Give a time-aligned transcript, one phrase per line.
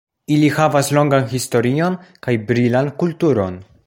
[0.35, 1.99] Ili havas longan historion
[2.29, 3.63] kaj brilan kulturon.